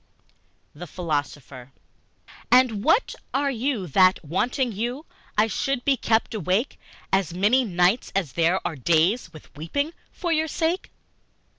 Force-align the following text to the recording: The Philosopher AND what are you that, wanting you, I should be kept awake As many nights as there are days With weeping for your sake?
The 0.73 0.87
Philosopher 0.87 1.73
AND 2.49 2.83
what 2.83 3.13
are 3.35 3.51
you 3.51 3.85
that, 3.85 4.25
wanting 4.25 4.71
you, 4.71 5.05
I 5.37 5.45
should 5.45 5.85
be 5.85 5.95
kept 5.95 6.33
awake 6.33 6.79
As 7.13 7.35
many 7.35 7.63
nights 7.63 8.11
as 8.15 8.31
there 8.33 8.59
are 8.65 8.75
days 8.75 9.31
With 9.31 9.55
weeping 9.55 9.93
for 10.11 10.31
your 10.33 10.47
sake? 10.47 10.89